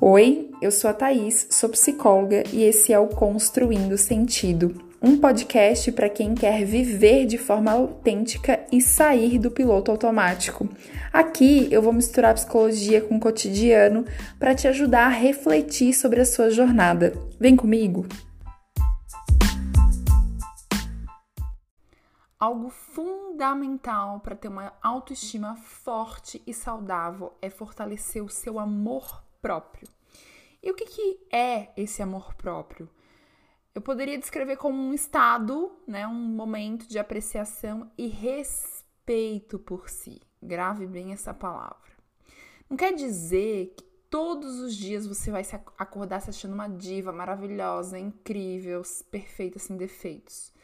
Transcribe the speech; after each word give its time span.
Oi, 0.00 0.50
eu 0.60 0.72
sou 0.72 0.90
a 0.90 0.92
Thaís, 0.92 1.46
sou 1.50 1.68
psicóloga 1.70 2.42
e 2.52 2.64
esse 2.64 2.92
é 2.92 2.98
o 2.98 3.06
Construindo 3.06 3.96
Sentido, 3.96 4.74
um 5.00 5.16
podcast 5.16 5.90
para 5.92 6.08
quem 6.08 6.34
quer 6.34 6.64
viver 6.64 7.26
de 7.26 7.38
forma 7.38 7.70
autêntica 7.70 8.66
e 8.72 8.80
sair 8.80 9.38
do 9.38 9.52
piloto 9.52 9.92
automático. 9.92 10.68
Aqui 11.12 11.68
eu 11.70 11.80
vou 11.80 11.92
misturar 11.92 12.34
psicologia 12.34 13.00
com 13.00 13.16
o 13.16 13.20
cotidiano 13.20 14.04
para 14.38 14.54
te 14.54 14.66
ajudar 14.66 15.06
a 15.06 15.10
refletir 15.10 15.94
sobre 15.94 16.20
a 16.20 16.26
sua 16.26 16.50
jornada. 16.50 17.12
Vem 17.38 17.54
comigo! 17.54 18.04
Algo 22.38 22.68
fundamental 22.68 24.20
para 24.20 24.34
ter 24.34 24.48
uma 24.48 24.72
autoestima 24.82 25.56
forte 25.56 26.42
e 26.44 26.52
saudável 26.52 27.32
é 27.40 27.48
fortalecer 27.48 28.22
o 28.22 28.28
seu 28.28 28.58
amor 28.58 29.22
próprio. 29.44 29.86
E 30.62 30.70
o 30.70 30.74
que, 30.74 30.86
que 30.86 31.20
é 31.30 31.68
esse 31.76 32.02
amor 32.02 32.34
próprio? 32.34 32.88
Eu 33.74 33.82
poderia 33.82 34.16
descrever 34.16 34.56
como 34.56 34.80
um 34.80 34.94
estado, 34.94 35.70
né, 35.86 36.06
um 36.06 36.14
momento 36.14 36.88
de 36.88 36.98
apreciação 36.98 37.92
e 37.98 38.06
respeito 38.06 39.58
por 39.58 39.90
si. 39.90 40.22
Grave 40.42 40.86
bem 40.86 41.12
essa 41.12 41.34
palavra. 41.34 41.92
Não 42.70 42.74
quer 42.74 42.94
dizer 42.94 43.74
que 43.76 43.84
todos 44.08 44.60
os 44.60 44.74
dias 44.74 45.06
você 45.06 45.30
vai 45.30 45.44
se 45.44 45.54
acordar 45.76 46.20
se 46.20 46.30
achando 46.30 46.54
uma 46.54 46.68
diva 46.68 47.12
maravilhosa, 47.12 47.98
incrível, 47.98 48.80
perfeita, 49.10 49.58
sem 49.58 49.76
defeitos. 49.76 50.54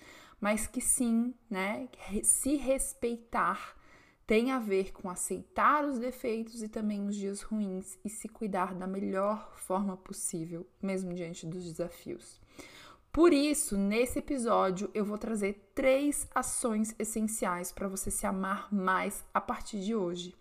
Mas 0.41 0.67
que 0.67 0.81
sim, 0.81 1.35
né, 1.51 1.87
se 2.23 2.57
respeitar 2.57 3.77
tem 4.31 4.53
a 4.53 4.61
ver 4.61 4.93
com 4.93 5.11
aceitar 5.11 5.85
os 5.85 5.99
defeitos 5.99 6.63
e 6.63 6.69
também 6.69 7.05
os 7.05 7.17
dias 7.17 7.43
ruins 7.43 7.99
e 8.05 8.09
se 8.09 8.29
cuidar 8.29 8.77
da 8.77 8.87
melhor 8.87 9.51
forma 9.57 9.97
possível, 9.97 10.65
mesmo 10.81 11.13
diante 11.13 11.45
dos 11.45 11.65
desafios. 11.65 12.41
Por 13.11 13.33
isso, 13.33 13.77
nesse 13.77 14.21
episódio, 14.21 14.89
eu 14.95 15.05
vou 15.05 15.19
trazer 15.19 15.73
três 15.75 16.29
ações 16.33 16.95
essenciais 16.97 17.73
para 17.73 17.89
você 17.89 18.09
se 18.09 18.25
amar 18.25 18.73
mais 18.73 19.25
a 19.35 19.41
partir 19.41 19.81
de 19.81 19.97
hoje. 19.97 20.33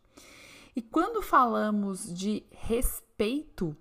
E 0.75 0.83
quando 0.83 1.19
falamos 1.19 2.13
de 2.13 2.43
respeito, 2.51 3.75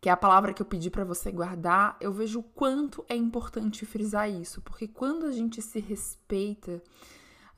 que 0.00 0.08
é 0.08 0.12
a 0.12 0.16
palavra 0.16 0.52
que 0.52 0.60
eu 0.60 0.66
pedi 0.66 0.90
para 0.90 1.04
você 1.04 1.30
guardar, 1.30 1.96
eu 2.00 2.12
vejo 2.12 2.40
o 2.40 2.42
quanto 2.42 3.04
é 3.08 3.14
importante 3.14 3.86
frisar 3.86 4.28
isso, 4.28 4.60
porque 4.60 4.88
quando 4.88 5.24
a 5.24 5.30
gente 5.30 5.62
se 5.62 5.78
respeita, 5.78 6.82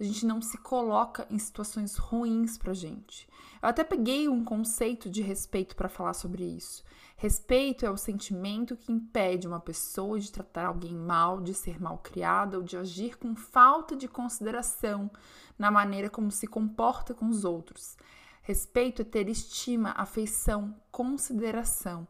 a 0.00 0.04
gente 0.04 0.24
não 0.24 0.41
se 0.41 0.56
coloca 0.58 1.27
em 1.30 1.38
situações 1.38 1.96
ruins 1.96 2.56
pra 2.56 2.72
gente. 2.72 3.28
Eu 3.60 3.68
até 3.68 3.82
peguei 3.82 4.28
um 4.28 4.44
conceito 4.44 5.10
de 5.10 5.22
respeito 5.22 5.74
para 5.74 5.88
falar 5.88 6.14
sobre 6.14 6.44
isso. 6.44 6.84
Respeito 7.16 7.84
é 7.84 7.91
o 7.91 7.96
sentimento 7.96 8.76
que 8.76 8.92
impede 8.92 9.48
uma 9.48 9.58
pessoa 9.58 10.20
de 10.20 10.30
tratar 10.30 10.66
alguém 10.66 10.94
mal, 10.94 11.41
de 11.41 11.52
ser 11.52 11.80
mal 11.80 11.98
criada 11.98 12.56
ou 12.56 12.62
de 12.62 12.76
agir 12.76 13.19
com 13.19 13.34
falta 13.34 13.96
de 13.96 14.06
consideração 14.06 15.10
na 15.58 15.69
maneira 15.69 16.08
como 16.08 16.30
se 16.30 16.46
comporta 16.46 17.12
com 17.12 17.28
os 17.28 17.44
outros. 17.44 17.96
Respeito 18.41 19.02
é 19.02 19.04
ter 19.04 19.28
estima, 19.28 19.91
afeição, 19.96 20.76
consideração. 20.92 22.06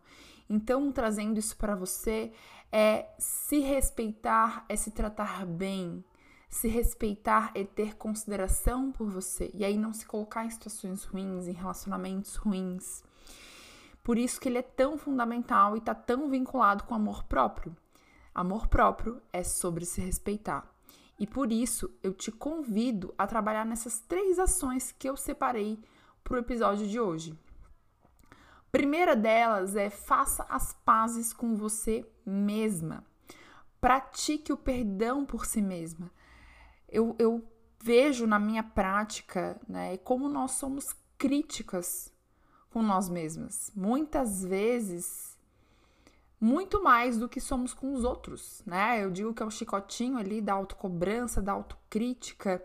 Então, 0.48 0.92
trazendo 0.92 1.38
isso 1.38 1.56
para 1.56 1.74
você, 1.74 2.30
é 2.70 3.08
se 3.18 3.60
respeitar, 3.60 4.66
é 4.68 4.76
se 4.76 4.90
tratar 4.90 5.46
bem, 5.46 6.04
se 6.48 6.66
respeitar 6.66 7.50
é 7.54 7.62
ter 7.62 7.96
consideração 7.96 8.90
por 8.90 9.08
você 9.08 9.50
e 9.52 9.64
aí 9.64 9.76
não 9.76 9.92
se 9.92 10.06
colocar 10.06 10.44
em 10.44 10.50
situações 10.50 11.04
ruins, 11.04 11.46
em 11.46 11.52
relacionamentos 11.52 12.36
ruins. 12.36 13.04
Por 14.02 14.16
isso 14.16 14.40
que 14.40 14.48
ele 14.48 14.58
é 14.58 14.62
tão 14.62 14.96
fundamental 14.96 15.76
e 15.76 15.78
está 15.78 15.94
tão 15.94 16.30
vinculado 16.30 16.84
com 16.84 16.94
amor 16.94 17.24
próprio. 17.24 17.76
Amor 18.34 18.68
próprio 18.68 19.20
é 19.32 19.44
sobre 19.44 19.84
se 19.84 20.00
respeitar. 20.00 20.66
E 21.18 21.26
por 21.26 21.52
isso 21.52 21.90
eu 22.02 22.14
te 22.14 22.32
convido 22.32 23.12
a 23.18 23.26
trabalhar 23.26 23.66
nessas 23.66 23.98
três 23.98 24.38
ações 24.38 24.92
que 24.92 25.08
eu 25.08 25.16
separei 25.16 25.78
para 26.24 26.36
o 26.36 26.38
episódio 26.38 26.86
de 26.86 26.98
hoje. 26.98 27.38
Primeira 28.72 29.14
delas 29.14 29.76
é 29.76 29.90
faça 29.90 30.46
as 30.48 30.72
pazes 30.72 31.32
com 31.32 31.56
você 31.56 32.06
mesma. 32.24 33.04
Pratique 33.80 34.52
o 34.52 34.56
perdão 34.56 35.26
por 35.26 35.44
si 35.44 35.60
mesma 35.60 36.10
eu, 36.88 37.14
eu 37.18 37.44
vejo 37.80 38.26
na 38.26 38.38
minha 38.38 38.62
prática 38.62 39.60
né, 39.68 39.96
como 39.98 40.28
nós 40.28 40.52
somos 40.52 40.94
críticas 41.16 42.12
com 42.70 42.82
nós 42.82 43.08
mesmas. 43.08 43.72
Muitas 43.74 44.44
vezes, 44.44 45.36
muito 46.40 46.82
mais 46.82 47.18
do 47.18 47.28
que 47.28 47.40
somos 47.40 47.74
com 47.74 47.92
os 47.94 48.04
outros, 48.04 48.62
né? 48.64 49.02
Eu 49.02 49.10
digo 49.10 49.34
que 49.34 49.42
é 49.42 49.46
o 49.46 49.50
chicotinho 49.50 50.18
ali 50.18 50.40
da 50.40 50.52
autocobrança, 50.52 51.42
da 51.42 51.52
autocrítica. 51.52 52.62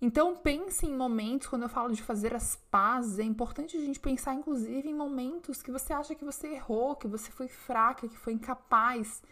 Então, 0.00 0.36
pense 0.36 0.86
em 0.86 0.94
momentos, 0.94 1.48
quando 1.48 1.62
eu 1.62 1.68
falo 1.68 1.92
de 1.92 2.02
fazer 2.02 2.34
as 2.34 2.56
pazes, 2.70 3.18
é 3.18 3.24
importante 3.24 3.76
a 3.76 3.80
gente 3.80 3.98
pensar, 3.98 4.34
inclusive, 4.34 4.88
em 4.88 4.94
momentos 4.94 5.62
que 5.62 5.70
você 5.70 5.92
acha 5.92 6.14
que 6.14 6.24
você 6.24 6.48
errou, 6.48 6.96
que 6.96 7.08
você 7.08 7.30
foi 7.30 7.48
fraca, 7.48 8.06
que 8.06 8.16
foi 8.16 8.34
incapaz 8.34 9.22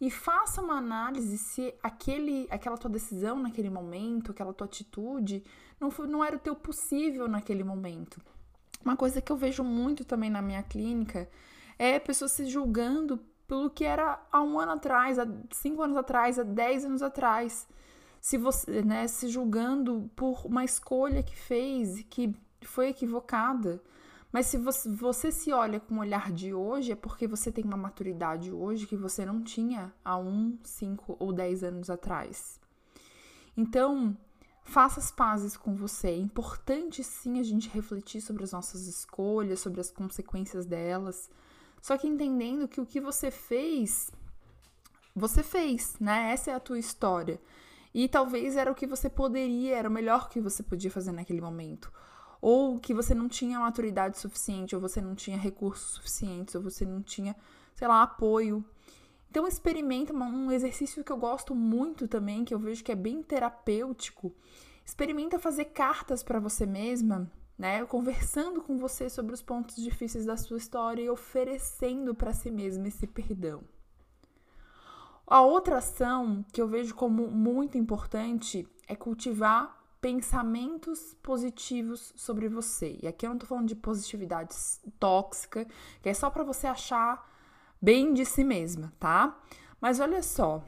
e 0.00 0.10
faça 0.10 0.62
uma 0.62 0.78
análise 0.78 1.36
se 1.36 1.74
aquele, 1.82 2.48
aquela 2.50 2.78
tua 2.78 2.90
decisão 2.90 3.38
naquele 3.38 3.68
momento, 3.68 4.30
aquela 4.30 4.54
tua 4.54 4.66
atitude, 4.66 5.44
não, 5.78 5.90
foi, 5.90 6.06
não 6.06 6.24
era 6.24 6.36
o 6.36 6.38
teu 6.38 6.54
possível 6.54 7.28
naquele 7.28 7.62
momento. 7.62 8.20
Uma 8.82 8.96
coisa 8.96 9.20
que 9.20 9.30
eu 9.30 9.36
vejo 9.36 9.62
muito 9.62 10.04
também 10.04 10.30
na 10.30 10.40
minha 10.40 10.62
clínica 10.62 11.28
é 11.78 11.98
pessoas 11.98 12.32
se 12.32 12.46
julgando 12.46 13.18
pelo 13.46 13.68
que 13.68 13.84
era 13.84 14.24
há 14.32 14.40
um 14.40 14.58
ano 14.58 14.72
atrás, 14.72 15.18
há 15.18 15.26
cinco 15.50 15.82
anos 15.82 15.96
atrás, 15.96 16.38
há 16.38 16.44
dez 16.44 16.84
anos 16.84 17.02
atrás. 17.02 17.68
Se 18.20 18.38
você, 18.38 18.82
né, 18.82 19.06
se 19.06 19.28
julgando 19.28 20.10
por 20.16 20.46
uma 20.46 20.64
escolha 20.64 21.22
que 21.22 21.36
fez 21.36 22.02
que 22.08 22.34
foi 22.62 22.88
equivocada. 22.88 23.82
Mas 24.32 24.46
se 24.46 24.56
você, 24.56 24.88
você 24.88 25.32
se 25.32 25.52
olha 25.52 25.80
com 25.80 25.96
o 25.96 26.00
olhar 26.00 26.30
de 26.30 26.54
hoje, 26.54 26.92
é 26.92 26.96
porque 26.96 27.26
você 27.26 27.50
tem 27.50 27.64
uma 27.64 27.76
maturidade 27.76 28.52
hoje 28.52 28.86
que 28.86 28.96
você 28.96 29.26
não 29.26 29.42
tinha 29.42 29.92
há 30.04 30.16
um, 30.16 30.56
cinco 30.62 31.16
ou 31.18 31.32
dez 31.32 31.64
anos 31.64 31.90
atrás. 31.90 32.60
Então, 33.56 34.16
faça 34.62 35.00
as 35.00 35.10
pazes 35.10 35.56
com 35.56 35.74
você. 35.74 36.08
É 36.08 36.16
importante 36.16 37.02
sim 37.02 37.40
a 37.40 37.42
gente 37.42 37.68
refletir 37.68 38.20
sobre 38.20 38.44
as 38.44 38.52
nossas 38.52 38.86
escolhas, 38.86 39.58
sobre 39.58 39.80
as 39.80 39.90
consequências 39.90 40.64
delas. 40.64 41.28
Só 41.82 41.98
que 41.98 42.06
entendendo 42.06 42.68
que 42.68 42.80
o 42.80 42.86
que 42.86 43.00
você 43.00 43.32
fez, 43.32 44.12
você 45.14 45.42
fez, 45.42 45.96
né? 45.98 46.30
Essa 46.30 46.52
é 46.52 46.54
a 46.54 46.60
tua 46.60 46.78
história. 46.78 47.40
E 47.92 48.08
talvez 48.08 48.56
era 48.56 48.70
o 48.70 48.76
que 48.76 48.86
você 48.86 49.10
poderia, 49.10 49.76
era 49.76 49.88
o 49.88 49.92
melhor 49.92 50.28
que 50.28 50.40
você 50.40 50.62
podia 50.62 50.90
fazer 50.90 51.10
naquele 51.10 51.40
momento 51.40 51.90
ou 52.40 52.78
que 52.78 52.94
você 52.94 53.14
não 53.14 53.28
tinha 53.28 53.60
maturidade 53.60 54.18
suficiente, 54.18 54.74
ou 54.74 54.80
você 54.80 55.00
não 55.00 55.14
tinha 55.14 55.36
recursos 55.36 55.94
suficientes, 55.94 56.54
ou 56.54 56.62
você 56.62 56.84
não 56.84 57.02
tinha, 57.02 57.36
sei 57.74 57.86
lá, 57.86 58.02
apoio. 58.02 58.64
Então 59.30 59.46
experimenta 59.46 60.12
um 60.12 60.50
exercício 60.50 61.04
que 61.04 61.12
eu 61.12 61.16
gosto 61.16 61.54
muito 61.54 62.08
também, 62.08 62.44
que 62.44 62.54
eu 62.54 62.58
vejo 62.58 62.82
que 62.82 62.92
é 62.92 62.96
bem 62.96 63.22
terapêutico. 63.22 64.34
Experimenta 64.84 65.38
fazer 65.38 65.66
cartas 65.66 66.22
para 66.22 66.40
você 66.40 66.66
mesma, 66.66 67.30
né? 67.56 67.84
Conversando 67.84 68.62
com 68.62 68.78
você 68.78 69.08
sobre 69.08 69.34
os 69.34 69.42
pontos 69.42 69.76
difíceis 69.76 70.24
da 70.24 70.36
sua 70.36 70.56
história 70.56 71.02
e 71.02 71.10
oferecendo 71.10 72.14
para 72.14 72.32
si 72.32 72.50
mesma 72.50 72.88
esse 72.88 73.06
perdão. 73.06 73.62
A 75.26 75.42
outra 75.42 75.76
ação 75.78 76.44
que 76.52 76.60
eu 76.60 76.66
vejo 76.66 76.92
como 76.92 77.28
muito 77.28 77.78
importante 77.78 78.66
é 78.88 78.96
cultivar 78.96 79.79
pensamentos 80.00 81.14
positivos 81.22 82.12
sobre 82.16 82.48
você. 82.48 82.98
E 83.02 83.06
aqui 83.06 83.26
eu 83.26 83.30
não 83.30 83.38
tô 83.38 83.46
falando 83.46 83.68
de 83.68 83.74
positividade 83.74 84.54
tóxica, 84.98 85.66
que 86.02 86.08
é 86.08 86.14
só 86.14 86.30
para 86.30 86.42
você 86.42 86.66
achar 86.66 87.28
bem 87.80 88.12
de 88.12 88.24
si 88.24 88.42
mesma, 88.42 88.92
tá? 88.98 89.38
Mas 89.80 90.00
olha 90.00 90.22
só, 90.22 90.62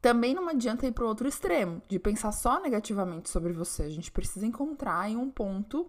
também 0.00 0.34
não 0.34 0.48
adianta 0.48 0.86
ir 0.86 0.92
para 0.92 1.04
o 1.04 1.08
outro 1.08 1.28
extremo, 1.28 1.82
de 1.88 1.98
pensar 1.98 2.32
só 2.32 2.60
negativamente 2.60 3.30
sobre 3.30 3.52
você. 3.52 3.84
A 3.84 3.90
gente 3.90 4.10
precisa 4.10 4.46
encontrar 4.46 5.08
um 5.10 5.30
ponto 5.30 5.88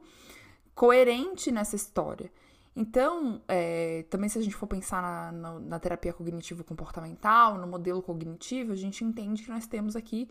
coerente 0.74 1.52
nessa 1.52 1.76
história. 1.76 2.32
Então, 2.76 3.42
é, 3.48 4.06
também 4.10 4.28
se 4.28 4.38
a 4.38 4.42
gente 4.42 4.56
for 4.56 4.68
pensar 4.68 5.02
na, 5.02 5.32
na, 5.32 5.60
na 5.60 5.80
terapia 5.80 6.12
cognitivo-comportamental, 6.12 7.58
no 7.58 7.68
modelo 7.68 8.02
cognitivo, 8.02 8.74
a 8.74 8.76
gente 8.76 9.04
entende 9.04 9.44
que 9.44 9.50
nós 9.50 9.66
temos 9.66 9.96
aqui 9.96 10.30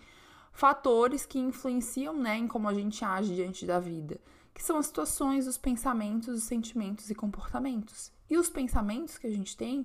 fatores 0.55 1.27
que 1.27 1.39
influenciam 1.39 2.17
né, 2.17 2.39
em 2.39 2.49
como 2.49 2.69
a 2.69 2.73
gente 2.73 3.05
age 3.05 3.35
diante 3.35 3.67
da 3.67 3.81
vida, 3.81 4.19
que 4.55 4.63
são 4.63 4.79
as 4.79 4.87
situações, 4.87 5.49
os 5.49 5.59
pensamentos, 5.59 6.29
os 6.29 6.45
sentimentos 6.45 7.11
e 7.11 7.15
comportamentos. 7.15 8.13
E 8.31 8.39
os 8.39 8.49
pensamentos 8.49 9.19
que 9.19 9.27
a 9.27 9.31
gente 9.31 9.57
tem, 9.57 9.85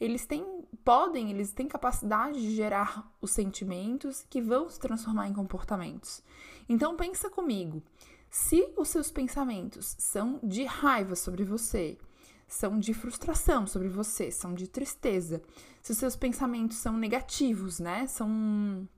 eles 0.00 0.24
têm, 0.24 0.64
podem, 0.84 1.30
eles 1.30 1.52
têm 1.52 1.66
capacidade 1.66 2.40
de 2.40 2.54
gerar 2.54 3.12
os 3.20 3.32
sentimentos 3.32 4.24
que 4.30 4.40
vão 4.40 4.68
se 4.68 4.78
transformar 4.78 5.28
em 5.28 5.34
comportamentos. 5.34 6.22
Então 6.68 6.96
pensa 6.96 7.28
comigo, 7.28 7.82
se 8.30 8.72
os 8.76 8.88
seus 8.88 9.10
pensamentos 9.10 9.96
são 9.98 10.38
de 10.42 10.64
raiva 10.64 11.16
sobre 11.16 11.44
você, 11.44 11.98
são 12.46 12.78
de 12.78 12.94
frustração 12.94 13.66
sobre 13.66 13.88
você, 13.88 14.30
são 14.30 14.54
de 14.54 14.68
tristeza. 14.68 15.42
Se 15.82 15.90
os 15.90 15.98
seus 15.98 16.14
pensamentos 16.14 16.76
são 16.76 16.96
negativos, 16.96 17.80
né? 17.80 18.06
São, 18.06 18.88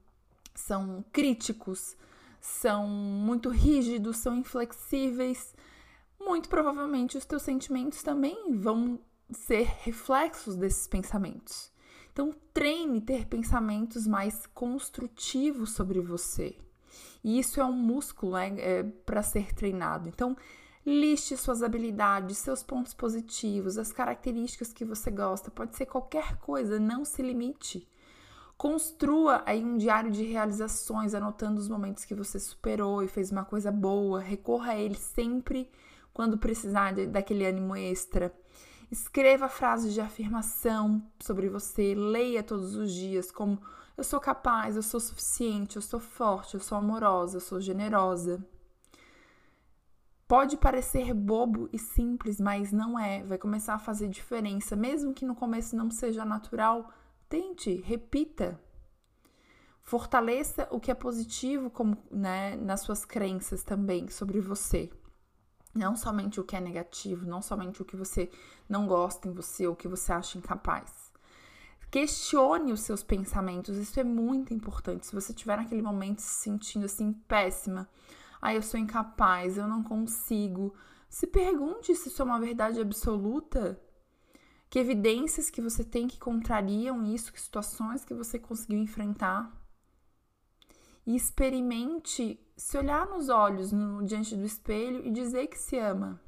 são 0.61 1.05
críticos, 1.13 1.97
são 2.41 2.87
muito 2.87 3.49
rígidos, 3.49 4.19
são 4.19 4.39
inflexíveis, 4.39 5.55
muito 6.21 6.49
provavelmente 6.49 7.17
os 7.17 7.25
teus 7.25 7.43
sentimentos 7.43 8.03
também 8.03 8.53
vão 8.57 8.99
ser 9.31 9.67
reflexos 9.83 10.57
desses 10.57 10.87
pensamentos. 10.87 11.71
Então, 12.13 12.33
treine 12.55 13.01
ter 13.01 13.27
pensamentos 13.27 14.07
mais 14.07 14.47
construtivos 14.47 15.73
sobre 15.73 16.01
você. 16.01 16.57
E 17.23 17.39
isso 17.39 17.61
é 17.61 17.65
um 17.65 17.73
músculo 17.73 18.33
né, 18.33 18.55
é, 18.59 18.83
para 18.83 19.23
ser 19.23 19.53
treinado. 19.53 20.09
Então, 20.09 20.37
liste 20.87 21.37
suas 21.37 21.63
habilidades, 21.63 22.39
seus 22.39 22.63
pontos 22.63 22.95
positivos, 22.95 23.77
as 23.77 23.93
características 23.93 24.73
que 24.73 24.85
você 24.85 25.11
gosta. 25.11 25.51
Pode 25.51 25.77
ser 25.77 25.87
qualquer 25.87 26.39
coisa, 26.39 26.79
não 26.79 27.05
se 27.05 27.21
limite. 27.21 27.87
Construa 28.57 29.43
aí 29.45 29.63
um 29.63 29.77
diário 29.77 30.11
de 30.11 30.25
realizações, 30.25 31.15
anotando 31.15 31.61
os 31.61 31.69
momentos 31.69 32.05
que 32.05 32.15
você 32.15 32.39
superou 32.39 33.03
e 33.03 33.09
fez 33.09 33.31
uma 33.31 33.45
coisa 33.45 33.71
boa. 33.71 34.21
Recorra 34.21 34.73
a 34.73 34.79
ele 34.79 34.95
sempre 34.95 35.71
quando 36.13 36.39
precisar 36.39 36.93
de, 36.93 37.07
daquele 37.07 37.45
ânimo 37.45 37.77
extra. 37.77 38.35
Escreva 38.91 39.49
frases 39.49 39.93
de 39.93 40.01
afirmação 40.01 41.03
sobre 41.21 41.49
você, 41.49 41.95
leia 41.95 42.43
todos 42.43 42.77
os 42.77 42.93
dias 42.93 43.31
como 43.31 43.61
eu 43.97 44.05
sou 44.05 44.21
capaz, 44.21 44.77
eu 44.77 44.83
sou 44.83 45.01
suficiente, 45.01 45.77
eu 45.77 45.83
sou 45.83 46.01
forte, 46.01 46.55
eu 46.55 46.61
sou 46.61 46.79
amorosa, 46.79 47.37
eu 47.37 47.41
sou 47.41 47.61
generosa. 47.61 48.43
Pode 50.29 50.57
parecer 50.57 51.13
bobo 51.15 51.69
e 51.73 51.79
simples, 51.79 52.41
mas 52.41 52.73
não 52.73 52.99
é. 52.99 53.23
Vai 53.23 53.39
começar 53.39 53.75
a 53.75 53.79
fazer 53.79 54.09
diferença, 54.09 54.75
mesmo 54.75 55.15
que 55.15 55.25
no 55.25 55.35
começo 55.35 55.77
não 55.77 55.91
seja 55.91 56.25
natural 56.25 56.91
Tente, 57.29 57.75
repita. 57.75 58.61
Fortaleça 59.83 60.69
o 60.71 60.81
que 60.81 60.91
é 60.91 60.95
positivo 60.95 61.71
como, 61.71 61.97
né, 62.11 62.57
nas 62.57 62.81
suas 62.81 63.05
crenças 63.05 63.63
também 63.63 64.09
sobre 64.09 64.41
você. 64.41 64.91
Não 65.75 65.95
somente 65.95 66.41
o 66.41 66.45
que 66.45 66.57
é 66.57 66.61
negativo, 66.61 67.27
não 67.27 67.43
somente 67.43 67.83
o 67.83 67.85
que 67.85 67.97
você 67.97 68.31
não 68.69 68.87
gosta 68.87 69.29
em 69.29 69.33
você 69.33 69.67
ou 69.67 69.75
o 69.75 69.77
que 69.77 69.87
você 69.87 70.13
acha 70.13 70.39
incapaz. 70.39 71.13
Questione 71.91 72.73
os 72.73 72.81
seus 72.81 73.03
pensamentos, 73.03 73.77
isso 73.77 73.99
é 74.01 74.05
muito 74.05 74.53
importante. 74.53 75.07
Se 75.07 75.15
você 75.15 75.33
estiver 75.33 75.57
naquele 75.57 75.83
momento 75.83 76.21
se 76.21 76.43
sentindo 76.43 76.87
assim 76.87 77.13
péssima, 77.13 77.89
ah, 78.41 78.55
eu 78.55 78.63
sou 78.63 78.79
incapaz, 78.79 79.57
eu 79.57 79.69
não 79.69 79.83
consigo, 79.83 80.75
se 81.09 81.27
pergunte 81.27 81.95
se 81.95 82.09
isso 82.09 82.23
é 82.23 82.25
uma 82.25 82.41
verdade 82.41 82.81
absoluta 82.81 83.81
que 84.77 84.81
evidências 84.81 85.49
que 85.49 85.63
você 85.63 85.83
tem 85.83 86.07
que 86.07 86.19
contrariam 86.19 87.03
isso, 87.03 87.33
que 87.33 87.41
situações 87.41 88.05
que 88.05 88.13
você 88.13 88.39
conseguiu 88.39 88.79
enfrentar. 88.79 89.51
E 91.07 91.17
experimente 91.17 92.39
se 92.55 92.77
olhar 92.77 93.07
nos 93.07 93.31
olhos 93.31 93.73
no, 93.73 94.05
diante 94.05 94.37
do 94.37 94.45
espelho 94.45 95.03
e 95.07 95.11
dizer 95.11 95.47
que 95.47 95.59
se 95.59 95.79
ama. 95.79 96.21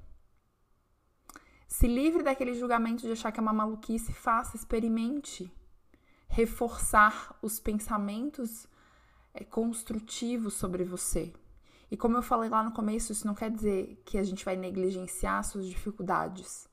Se 1.67 1.87
livre 1.87 2.23
daquele 2.23 2.55
julgamento 2.55 3.03
de 3.03 3.13
achar 3.13 3.31
que 3.31 3.39
é 3.39 3.43
uma 3.43 3.53
maluquice, 3.53 4.15
faça, 4.15 4.57
experimente. 4.57 5.53
Reforçar 6.27 7.39
os 7.43 7.61
pensamentos 7.61 8.67
é, 9.35 9.45
construtivos 9.45 10.55
sobre 10.55 10.85
você. 10.85 11.35
E 11.91 11.99
como 11.99 12.17
eu 12.17 12.23
falei 12.23 12.49
lá 12.49 12.63
no 12.63 12.73
começo, 12.73 13.13
isso 13.13 13.27
não 13.27 13.35
quer 13.35 13.51
dizer 13.51 14.03
que 14.07 14.17
a 14.17 14.23
gente 14.23 14.43
vai 14.43 14.57
negligenciar 14.57 15.45
suas 15.45 15.67
dificuldades, 15.67 16.67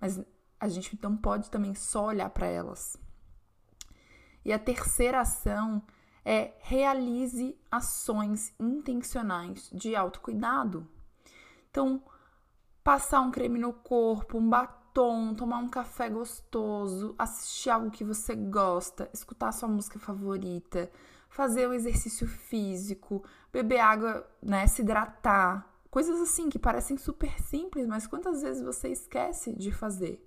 mas 0.00 0.24
a 0.60 0.68
gente 0.68 0.98
não 1.02 1.16
pode 1.16 1.50
também 1.50 1.74
só 1.74 2.06
olhar 2.06 2.30
para 2.30 2.46
elas. 2.46 2.96
E 4.44 4.52
a 4.52 4.58
terceira 4.58 5.20
ação 5.20 5.82
é 6.24 6.54
realize 6.60 7.58
ações 7.70 8.52
intencionais 8.58 9.70
de 9.72 9.94
autocuidado. 9.94 10.86
Então, 11.70 12.02
passar 12.82 13.20
um 13.20 13.30
creme 13.30 13.58
no 13.58 13.72
corpo, 13.72 14.38
um 14.38 14.48
batom, 14.48 15.34
tomar 15.34 15.58
um 15.58 15.68
café 15.68 16.08
gostoso, 16.08 17.14
assistir 17.18 17.70
algo 17.70 17.90
que 17.90 18.04
você 18.04 18.34
gosta, 18.34 19.08
escutar 19.12 19.52
sua 19.52 19.68
música 19.68 19.98
favorita, 19.98 20.90
fazer 21.28 21.68
o 21.68 21.72
exercício 21.72 22.26
físico, 22.26 23.22
beber 23.52 23.80
água, 23.80 24.26
né, 24.42 24.66
se 24.66 24.82
hidratar, 24.82 25.68
coisas 25.90 26.20
assim 26.20 26.48
que 26.48 26.58
parecem 26.58 26.96
super 26.96 27.38
simples, 27.40 27.86
mas 27.86 28.06
quantas 28.06 28.42
vezes 28.42 28.62
você 28.62 28.88
esquece 28.88 29.52
de 29.52 29.70
fazer? 29.70 30.24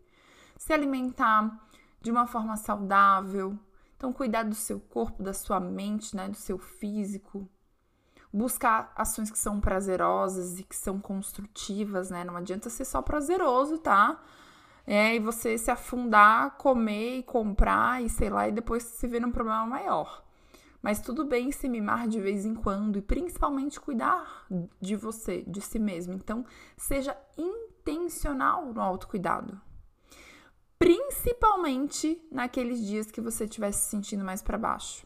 Se 0.62 0.72
alimentar 0.72 1.60
de 2.00 2.12
uma 2.12 2.28
forma 2.28 2.56
saudável. 2.56 3.58
Então, 3.98 4.14
cuidar 4.14 4.44
do 4.44 4.54
seu 4.54 4.80
corpo, 4.80 5.24
da 5.24 5.34
sua 5.34 5.60
mente, 5.60 6.16
né, 6.16 6.30
do 6.30 6.38
seu 6.38 6.60
físico. 6.60 7.50
Buscar 8.32 8.94
ações 8.96 9.32
que 9.32 9.40
são 9.40 9.60
prazerosas 9.60 10.60
e 10.60 10.64
que 10.64 10.76
são 10.76 11.00
construtivas, 11.00 12.12
né? 12.12 12.24
Não 12.24 12.38
adianta 12.38 12.70
ser 12.70 12.86
só 12.86 13.02
prazeroso, 13.02 13.80
tá? 13.80 14.22
É, 14.86 15.16
e 15.16 15.20
você 15.20 15.58
se 15.58 15.72
afundar, 15.72 16.52
comer 16.58 17.18
e 17.18 17.24
comprar 17.24 18.04
e 18.04 18.08
sei 18.08 18.30
lá, 18.30 18.48
e 18.48 18.52
depois 18.52 18.84
se 18.84 19.08
ver 19.08 19.20
num 19.20 19.32
problema 19.32 19.66
maior. 19.66 20.24
Mas 20.80 21.02
tudo 21.02 21.26
bem 21.26 21.52
se 21.52 21.68
mimar 21.68 22.08
de 22.08 22.22
vez 22.22 22.46
em 22.46 22.54
quando 22.54 23.00
e 23.00 23.02
principalmente 23.02 23.80
cuidar 23.80 24.46
de 24.80 24.96
você, 24.96 25.42
de 25.42 25.60
si 25.60 25.80
mesmo. 25.80 26.14
Então, 26.14 26.46
seja 26.78 27.18
intencional 27.36 28.72
no 28.72 28.80
autocuidado 28.80 29.60
principalmente 30.82 32.20
naqueles 32.32 32.84
dias 32.84 33.12
que 33.12 33.22
você 33.22 33.44
estiver 33.44 33.72
se 33.72 33.92
sentindo 33.92 34.26
mais 34.26 34.42
para 34.42 34.58
baixo. 34.58 35.06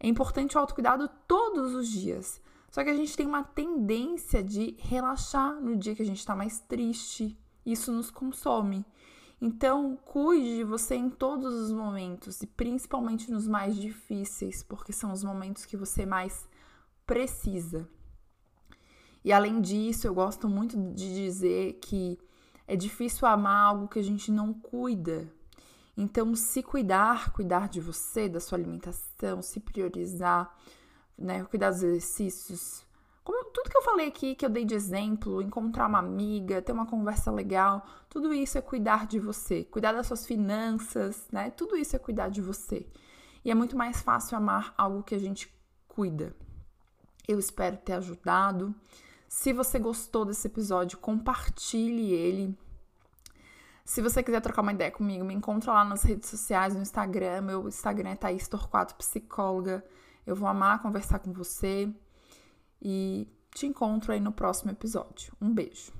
É 0.00 0.08
importante 0.08 0.56
o 0.56 0.58
autocuidado 0.58 1.06
todos 1.28 1.74
os 1.74 1.86
dias. 1.86 2.40
Só 2.70 2.82
que 2.82 2.88
a 2.88 2.96
gente 2.96 3.14
tem 3.14 3.26
uma 3.26 3.44
tendência 3.44 4.42
de 4.42 4.74
relaxar 4.78 5.60
no 5.60 5.76
dia 5.76 5.94
que 5.94 6.00
a 6.00 6.06
gente 6.06 6.18
está 6.18 6.34
mais 6.34 6.60
triste. 6.60 7.38
Isso 7.64 7.92
nos 7.92 8.10
consome. 8.10 8.86
Então, 9.38 9.96
cuide 9.96 10.56
de 10.56 10.64
você 10.64 10.94
em 10.94 11.10
todos 11.10 11.52
os 11.52 11.70
momentos 11.70 12.40
e 12.40 12.46
principalmente 12.46 13.30
nos 13.30 13.46
mais 13.46 13.76
difíceis, 13.76 14.62
porque 14.62 14.94
são 14.94 15.12
os 15.12 15.22
momentos 15.22 15.66
que 15.66 15.76
você 15.76 16.06
mais 16.06 16.48
precisa. 17.06 17.86
E 19.22 19.30
além 19.30 19.60
disso, 19.60 20.06
eu 20.06 20.14
gosto 20.14 20.48
muito 20.48 20.74
de 20.94 21.14
dizer 21.14 21.74
que 21.82 22.18
é 22.66 22.76
difícil 22.76 23.26
amar 23.26 23.66
algo 23.66 23.88
que 23.88 23.98
a 23.98 24.02
gente 24.02 24.30
não 24.30 24.52
cuida. 24.52 25.26
Então, 25.96 26.34
se 26.34 26.62
cuidar, 26.62 27.32
cuidar 27.32 27.68
de 27.68 27.80
você, 27.80 28.28
da 28.28 28.40
sua 28.40 28.58
alimentação, 28.58 29.40
se 29.40 29.60
priorizar, 29.60 30.54
né, 31.16 31.44
cuidar 31.44 31.70
dos 31.70 31.82
exercícios, 31.82 32.86
como 33.26 33.44
tudo 33.46 33.68
que 33.68 33.76
eu 33.76 33.82
falei 33.82 34.06
aqui, 34.06 34.36
que 34.36 34.46
eu 34.46 34.48
dei 34.48 34.64
de 34.64 34.72
exemplo, 34.72 35.42
encontrar 35.42 35.88
uma 35.88 35.98
amiga, 35.98 36.62
ter 36.62 36.70
uma 36.70 36.86
conversa 36.86 37.28
legal, 37.32 37.84
tudo 38.08 38.32
isso 38.32 38.56
é 38.56 38.60
cuidar 38.60 39.04
de 39.08 39.18
você, 39.18 39.64
cuidar 39.64 39.90
das 39.90 40.06
suas 40.06 40.24
finanças, 40.24 41.26
né? 41.32 41.50
Tudo 41.50 41.76
isso 41.76 41.96
é 41.96 41.98
cuidar 41.98 42.28
de 42.28 42.40
você. 42.40 42.86
E 43.44 43.50
é 43.50 43.54
muito 43.54 43.76
mais 43.76 44.00
fácil 44.00 44.36
amar 44.36 44.72
algo 44.78 45.02
que 45.02 45.12
a 45.12 45.18
gente 45.18 45.52
cuida. 45.88 46.36
Eu 47.26 47.40
espero 47.40 47.76
ter 47.78 47.94
ajudado. 47.94 48.72
Se 49.28 49.52
você 49.52 49.78
gostou 49.78 50.24
desse 50.24 50.46
episódio, 50.46 50.98
compartilhe 50.98 52.12
ele. 52.12 52.56
Se 53.84 54.02
você 54.02 54.22
quiser 54.22 54.40
trocar 54.40 54.62
uma 54.62 54.72
ideia 54.72 54.90
comigo, 54.90 55.24
me 55.24 55.34
encontra 55.34 55.72
lá 55.72 55.84
nas 55.84 56.02
redes 56.02 56.28
sociais, 56.28 56.74
no 56.74 56.82
Instagram. 56.82 57.40
Meu 57.42 57.68
Instagram 57.68 58.10
é 58.10 58.16
Thaís 58.16 58.48
Torquato 58.48 58.94
Psicóloga. 58.96 59.84
Eu 60.26 60.34
vou 60.34 60.48
amar 60.48 60.82
conversar 60.82 61.20
com 61.20 61.32
você. 61.32 61.88
E 62.82 63.28
te 63.54 63.66
encontro 63.66 64.12
aí 64.12 64.20
no 64.20 64.32
próximo 64.32 64.70
episódio. 64.70 65.32
Um 65.40 65.52
beijo. 65.52 65.92